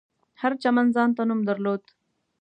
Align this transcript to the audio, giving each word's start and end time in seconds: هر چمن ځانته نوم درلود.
هر 0.41 0.53
چمن 0.61 0.85
ځانته 0.95 1.21
نوم 1.29 1.41
درلود. 1.49 1.83